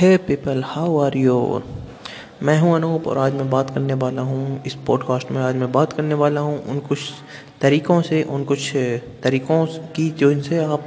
[0.00, 1.34] Hey people how are you
[2.42, 5.70] मैं हूँ अनूप और आज मैं बात करने वाला हूँ, इस पॉडकास्ट में आज मैं
[5.72, 6.98] बात करने वाला हूँ उन कुछ
[7.60, 8.70] तरीक़ों से, उन कुछ
[9.22, 9.64] तरीक़ों
[9.96, 10.84] की जो इनसे आप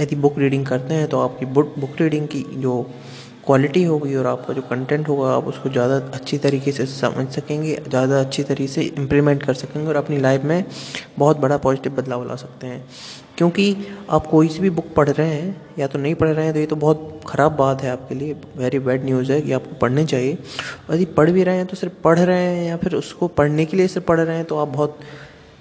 [0.00, 2.80] यदि बुक रीडिंग करते हैं तो आपकी बुक बुक रीडिंग की जो
[3.46, 7.76] क्वालिटी होगी और आपका जो कंटेंट होगा, आप उसको ज़्यादा अच्छी तरीके से समझ सकेंगे,
[7.88, 10.64] ज़्यादा अच्छी तरीके से इम्प्लीमेंट कर सकेंगे और अपनी लाइफ में
[11.18, 12.84] बहुत बड़ा पॉजिटिव बदलाव ला सकते हैं।
[13.38, 13.76] क्योंकि
[14.10, 16.60] आप कोई सी भी बुक पढ़ रहे हैं या तो नहीं पढ़ रहे हैं तो
[16.60, 20.04] ये तो बहुत ख़राब बात है आपके लिए। वेरी बैड न्यूज़ है कि आपको पढ़ने
[20.06, 20.38] चाहिए।
[20.90, 23.76] यदि पढ़ भी रहे हैं तो सिर्फ़ पढ़ रहे हैं या फिर उसको पढ़ने के
[23.76, 24.98] लिए सिर्फ़ पढ़ रहे हैं तो आप बहुत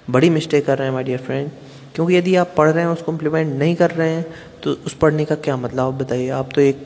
[0.07, 1.49] बड़ी मिस्टेक कर रहे हैं माई डियर फ्रेंड
[1.95, 4.25] क्योंकि यदि आप पढ़ रहे हैं, उसको इम्प्लीमेंट नहीं कर रहे हैं
[4.63, 6.85] तो उस पढ़ने का क्या मतलब आप बताइए। आप तो एक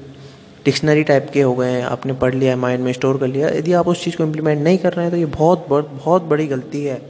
[0.65, 3.73] डिक्शनरी टाइप के हो गए हैं, आपने पढ़ लिया माइंड में स्टोर कर लिया। यदि
[3.73, 6.83] आप उस चीज़ को इम्प्लीमेंट नहीं कर रहे हैं तो ये बहुत बहुत बड़ी गलती
[6.85, 7.01] है।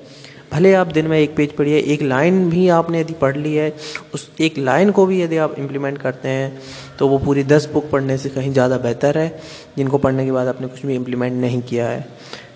[0.52, 3.72] भले आप दिन में एक पेज पढ़िए एक लाइन भी आपने यदि पढ़ ली है
[4.14, 6.62] उस एक लाइन को भी यदि आप इम्प्लीमेंट करते हैं
[7.00, 9.30] तो वो पूरी दस बुक पढ़ने से कहीं ज़्यादा बेहतर है
[9.78, 12.08] जिनको पढ़ने के बाद आपने कुछ भी इम्प्लीमेंट नहीं किया है।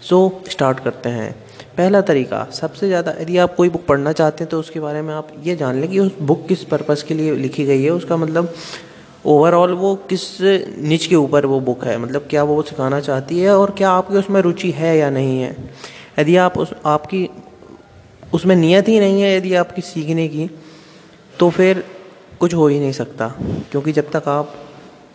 [0.02, 1.32] सो so, स्टार्ट करते हैं।
[1.78, 5.14] पहला तरीका सबसे ज़्यादा यदि आप कोई बुक पढ़ना चाहते हैं तो उसके बारे में
[5.14, 8.18] आप ये जान लें कि उस बुक किस पर्पज़ के लिए लिखी गई है उसका
[8.18, 8.54] मतलब
[9.26, 13.58] ओवरऑल वो किस निच के ऊपर वो बुक है मतलब क्या वो सिखाना चाहती है
[13.58, 15.56] और क्या आपकी उसमें रुचि है या नहीं है।
[16.20, 17.30] यदि आप उस आपकी
[18.34, 20.50] उसमें नियत ही नहीं है यदि आपकी सीखने की
[21.40, 21.84] तो फिर
[22.40, 23.28] कुछ हो ही नहीं सकता।
[23.72, 24.56] क्योंकि जब तक आप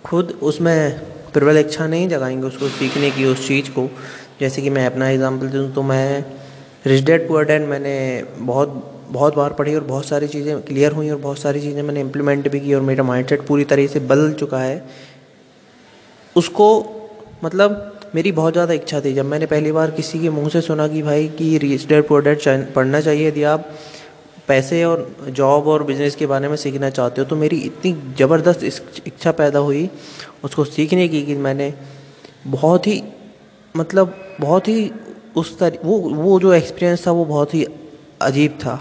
[0.05, 1.01] खुद उसमें
[1.33, 3.89] प्रबल इच्छा नहीं जगाएँगे उसको सीखने की, उस चीज़ को,
[4.41, 6.25] जैसे कि मैं अपना एग्जांपल दूँ तो मैं
[6.87, 11.11] रिच डेड पुअर डैड मैंने बहुत बहुत बार पढ़ी और बहुत सारी चीज़ें क्लियर हुई
[11.11, 14.33] और बहुत सारी चीज़ें मैंने इम्प्लीमेंट भी की और मेरा माइंडसेट पूरी तरह से बदल
[14.33, 14.89] चुका है।
[16.37, 16.67] उसको
[17.45, 20.87] मतलब मेरी बहुत ज़्यादा इच्छा थी। जब मैंने पहली बार किसी के मुँह से सुना
[20.89, 23.69] कि भाई कि रजिस्टर्ड प्रोडक्ट पढ़ना चाहिए यदि आप
[24.49, 28.63] पैसे और जॉब और बिज़नेस के बारे में सीखना चाहते हो तो मेरी इतनी ज़बरदस्त
[29.07, 29.89] इच्छा पैदा हुई,
[30.45, 31.73] उसको सीखने की कि मैंने
[32.49, 33.03] बहुत ही
[33.75, 34.91] मतलब बहुत ही
[35.37, 37.65] उस तरह वो वो जो एक्सपीरियंस था वो बहुत ही
[38.23, 38.75] अजीब था।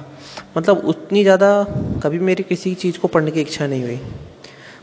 [0.57, 1.51] मतलब उतनी ज़्यादा
[2.03, 3.99] कभी मेरी किसी चीज़ को पढ़ने की इच्छा नहीं हुई।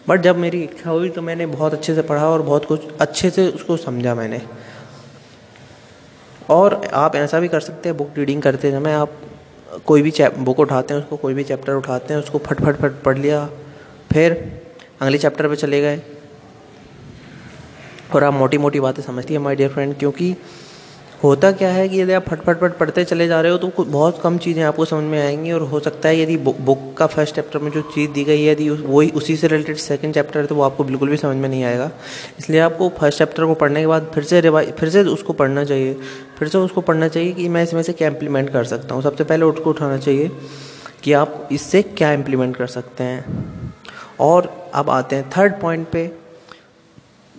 [0.09, 3.31] बट जब मेरी इच्छा हुई तो मैंने बहुत अच्छे से पढ़ा और बहुत कुछ अच्छे
[3.31, 4.41] से उसको समझा मैंने।
[6.51, 9.13] और आप ऐसा भी कर सकते हैं बुक रीडिंग करते समय आप
[9.87, 13.03] कोई भी बुक उठाते हैं, उसको कोई भी चैप्टर उठाते हैं, उसको फट फट फट
[13.03, 13.47] पढ़ लिया,
[14.13, 14.61] फिर
[15.01, 16.01] अगले चैप्टर पर चले गए।
[18.15, 20.35] और आप मोटी मोटी बातें समझती हैं माय डियर फ्रेंड क्योंकि
[21.25, 24.21] होता क्या है कि यदि आप फट फट पढ़ते चले जा रहे हो तो बहुत
[24.23, 27.59] कम चीज़ें आपको समझ में आएँगी और हो सकता है यदि बुक का फ़र्स्ट चैप्टर
[27.59, 30.55] में जो चीज़ दी गई है, यदि वही उसी से रिलेटेड सेकंड चैप्टर है तो
[30.55, 31.91] वो आपको बिल्कुल भी समझ में नहीं आएगा।
[32.39, 35.65] इसलिए आपको फ़र्स्ट चैप्टर को पढ़ने के बाद फिर से रिवाइज फिर से उसको पढ़ना
[35.65, 35.95] चाहिए।
[36.39, 39.25] फिर से उसको पढ़ना चाहिए कि मैं इसमें से क्या इम्प्लीमेंट कर सकता हूँ। सबसे
[39.25, 40.31] पहले उसको उठाना चाहिए
[41.03, 43.73] कि आप इससे क्या इम्प्लीमेंट कर सकते हैं।
[44.21, 46.11] और अब आते हैं थर्ड पॉइंट पे।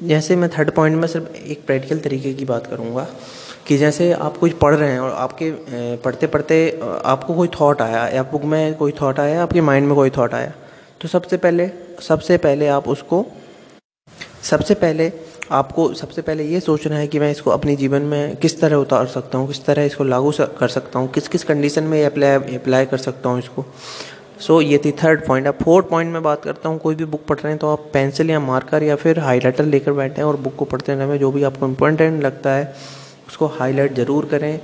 [0.04, 3.08] जैसे मैं थर्ड पॉइंट में सिर्फ़ एक प्रैक्टिकल तरीके की बात करूँगा
[3.68, 5.52] कि जैसे आप कुछ पढ़ रहे हैं और आपके
[5.98, 6.58] पढ़ते पढ़ते
[7.06, 10.34] आपको कोई थॉट आया या बुक में कोई थॉट आया आपके माइंड में कोई थॉट
[10.34, 10.54] आया
[11.02, 11.70] तो सबसे पहले
[12.02, 13.26] सबसे पहले आप उसको,
[14.44, 15.12] सबसे पहले
[15.52, 19.06] आपको, सबसे पहले ये सोचना है कि मैं इसको अपने जीवन में किस तरह उतार
[19.08, 22.86] सकता हूँ, किस तरह इसको लागू कर सकता हूँ, किस किस कंडीशन में अप्लाई अप्लाई
[22.86, 23.66] कर सकता हूँ इसको।
[24.40, 27.26] सो ये थी थर्ड पॉइंट अब फोर्थ पॉइंट में बात करता हूँ, कोई भी बुक
[27.26, 30.36] पढ़ रहे हैं तो आप पेंसिल या मार्कर या फिर हाईलाइटर लेकर बैठे हैं और
[30.38, 32.74] बुक को पढ़ते रहने में जो भी आपको इंपॉर्टेंट लगता है
[33.28, 34.60] उसको हाईलाइट ज़रूर करें।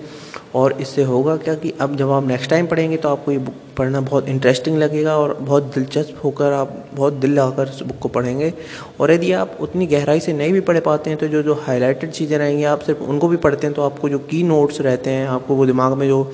[0.56, 3.54] और इससे होगा क्या कि अब जब आप नेक्स्ट टाइम पढ़ेंगे तो आपको ये बुक
[3.78, 8.10] पढ़ना बहुत इंटरेस्टिंग लगेगा और बहुत दिलचस्प होकर आप, बहुत दिल लगाकर इस बुक को
[8.10, 8.52] पढ़ेंगे।
[9.00, 12.12] और यदि आप उतनी गहराई से नहीं भी पढ़ पाते हैं तो जो जो हाईलाइटेड
[12.12, 15.28] चीज़ें रहेंगी, आप सिर्फ़ उनको भी पढ़ते हैं तो आपको जो की नोट्स रहते हैं,
[15.28, 16.32] आपको वो दिमाग में जो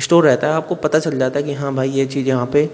[0.00, 2.68] स्टोर रहता है, आपको पता चल जाता है कि हाँ भाई ये चीज़ यहाँ पर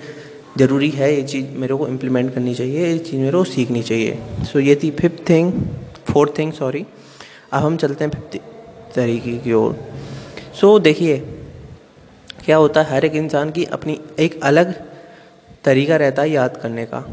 [0.59, 4.19] ज़रूरी है, ये चीज़ मेरे को इम्प्लीमेंट करनी चाहिए, ये चीज़ मेरे को सीखनी चाहिए।
[4.44, 5.53] सो ये थी fifth thing
[6.12, 6.87] fourth thing sorry
[7.53, 8.55] अब हम चलते हैं फिफ्थ
[8.97, 9.77] तरीके की ओर।
[10.61, 11.19] सो देखिए,
[12.45, 12.95] क्या होता है?
[12.95, 14.75] हर एक इंसान की अपनी एक अलग
[15.65, 17.06] तरीका रहता है याद करने का।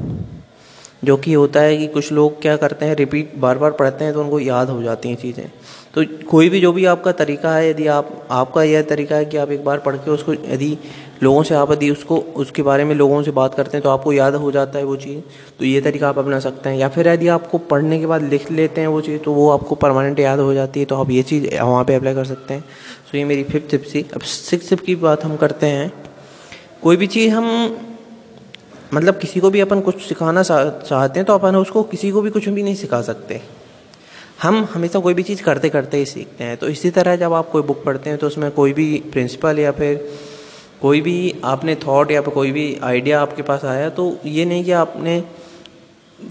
[1.04, 4.14] जो कि होता है कि कुछ लोग क्या करते हैं रिपीट बार बार पढ़ते हैं
[4.14, 5.48] तो उनको याद हो जाती हैं चीज़ें।
[5.94, 9.38] तो कोई भी जो भी आपका तरीका है, यदि आप, आपका यह तरीका है कि
[9.38, 10.78] आप एक बार पढ़ के उसको, यदि
[11.24, 14.14] लोगों से आप यदि उसको, उसके बारे में लोगों से बात करते हैं तो आपको
[14.14, 15.20] याद हो जाता है वो चीज़
[15.60, 18.52] तो ये तरीका आप अपना सकते हैं। या फिर यदि आपको पढ़ने के बाद लिख
[18.52, 21.24] लेते हैं वो चीज़ तो वो आपको परमानेंट याद हो जाती है तो आप ये
[21.24, 22.62] चीज़ वहाँ पर अप्लाई कर सकते हैं।
[23.12, 25.92] सो ये मेरी फिफ्थ टिप अब सिक्स टिप की बात हम करते हैं।
[26.84, 27.93] कोई भी चीज़ हम
[28.94, 32.30] मतलब किसी को भी अपन कुछ सिखाना चाहते हैं तो अपन उसको किसी को भी
[32.30, 33.42] कुछ भी नहीं सिखा सकते।
[34.42, 37.50] हम हमेशा कोई भी चीज़ करते करते ही सीखते हैं। तो इसी तरह जब आप
[37.50, 40.08] कोई बुक पढ़ते हैं तो उसमें कोई भी प्रिंसिपल या फिर
[40.82, 44.64] कोई भी आपने थॉट या फिर कोई भी आइडिया आपके पास आया तो ये नहीं
[44.66, 45.24] कि आपने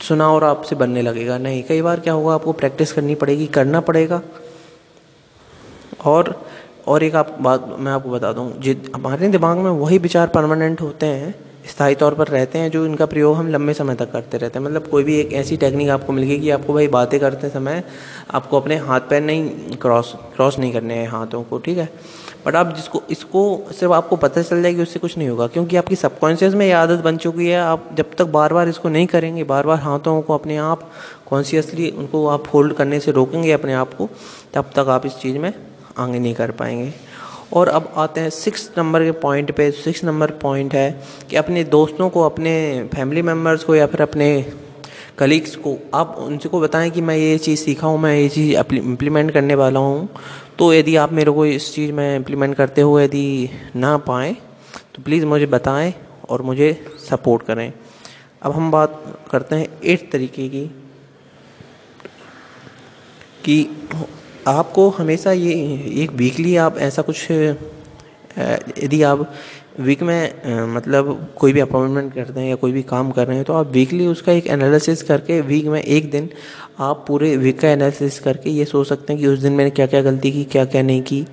[0.03, 3.81] सुना और आपसे बनने लगेगा। नहीं, कई बार क्या होगा, आपको प्रैक्टिस करनी पड़ेगी, करना
[3.81, 4.20] पड़ेगा।
[6.05, 6.35] और
[6.87, 10.81] और एक आप बात मैं आपको बता दूँ, जित, हमारे दिमाग में वही विचार परमानेंट
[10.81, 14.38] होते हैं स्थायी तौर पर रहते हैं, जो इनका प्रयोग हम लंबे समय तक करते
[14.38, 17.19] रहते हैं। मतलब कोई भी एक ऐसी टेक्निक आपको मिल गई कि आपको भाई बातें
[17.20, 17.82] करते समय
[18.31, 21.88] आपको अपने हाथ पैर नहीं क्रॉस क्रॉस नहीं करने हैं हाथों को, ठीक है?
[22.47, 23.43] बट आप जिसको, इसको
[23.73, 27.05] सिर्फ़ आपको पता चल जाएगी उससे कुछ नहीं होगा, क्योंकि आपकी सबकॉन्शियस में ये आदत
[27.05, 30.35] बन चुकी है। आप जब तक बार बार इसको नहीं करेंगे बार बार हाथों को
[30.35, 30.91] अपने आप
[31.31, 34.09] कॉन्शियसली उनको आप होल्ड करने से रोकेंगे अपने आप को,
[34.55, 35.53] तब तक आप इस चीज़ में
[35.99, 36.93] आगे नहीं कर पाएँगे।
[37.52, 40.90] और अब आते हैं सिक्स नंबर के पॉइंट पे। सिक्स नंबर पॉइंट है
[41.31, 44.28] कि अपने दोस्तों को, अपने फैमिली मेंबर्स को या फिर अपने
[45.19, 48.56] कलीग्स को, आप उनसे को बताएँ कि मैं ये चीज़ सीखा हूँ, मैं ये चीज़
[48.75, 50.08] इम्प्लीमेंट करने वाला हूँ।
[50.58, 54.34] तो यदि आप मेरे को इस चीज़ में इम्प्लीमेंट करते हुए यदि ना पाएँ
[54.94, 55.93] तो प्लीज़ मुझे बताएँ
[56.28, 57.72] और मुझे सपोर्ट करें।
[58.43, 60.66] अब हम बात करते हैं एट तरीके की
[63.44, 63.62] कि
[64.49, 65.53] आपको हमेशा ये
[66.03, 69.33] एक वीकली आप ऐसा कुछ यदि आप
[69.81, 73.44] वीक में मतलब कोई भी अपॉइंटमेंट करते हैं या कोई भी काम कर रहे हैं
[73.44, 76.29] तो आप वीकली उसका एक एनालिसिस करके वीक में एक दिन
[76.79, 79.87] आप पूरे वीक का एनालिसिस करके ये सोच सकते हैं कि उस दिन मैंने क्या
[79.87, 81.25] क्या गलती की क्या क्या नहीं की,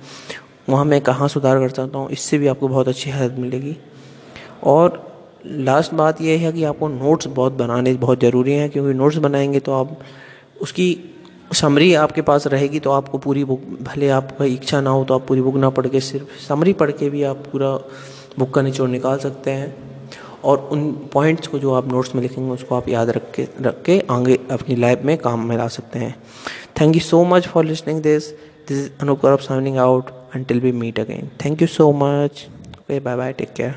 [0.68, 3.76] वहाँ मैं कहाँ सुधार कर सकता हूँ, इससे भी आपको बहुत अच्छी हेल्प मिलेगी।
[4.64, 5.06] और
[5.46, 9.60] लास्ट बात यह है कि आपको नोट्स बहुत बनाने बहुत ज़रूरी हैं, क्योंकि नोट्स बनाएँगे
[9.60, 9.98] तो आप
[10.62, 10.96] उसकी
[11.52, 15.26] समरी आपके पास रहेगी तो आपको पूरी बुक, भले आपका इच्छा ना हो तो आप
[15.26, 17.70] पूरी बुक ना पढ़ के सिर्फ़ समरी पढ़ के भी आप पूरा
[18.38, 19.74] बुक का निचोड़ निकाल सकते हैं।
[20.44, 23.82] और उन पॉइंट्स को जो आप नोट्स में लिखेंगे, उसको आप याद रख के रख
[23.82, 26.14] के आगे अपनी लाइफ में काम में ला सकते हैं।
[26.80, 28.30] Thank you so much for listening this
[28.68, 32.46] this is Anup signing out until we meet again thank you so much
[32.90, 33.74] bye bye take care